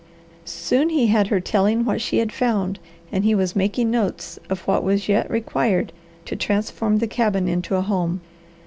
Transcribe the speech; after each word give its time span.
Soon 0.45 0.89
he 0.89 1.05
had 1.09 1.27
her 1.27 1.39
telling 1.39 1.85
what 1.85 2.01
she 2.01 2.17
had 2.17 2.31
found, 2.31 2.79
and 3.11 3.23
he 3.23 3.35
was 3.35 3.55
making 3.55 3.91
notes 3.91 4.39
of 4.49 4.61
what 4.61 4.83
was 4.83 5.07
yet 5.07 5.29
required 5.29 5.93
to 6.25 6.35
transform 6.35 6.97
the 6.97 7.05
cabin 7.05 7.47
into 7.47 7.75
a 7.75 7.83
home. 7.83 8.19